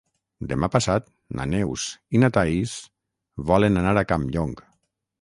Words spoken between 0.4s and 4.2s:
Demà passat na Neus i na Thaís volen anar a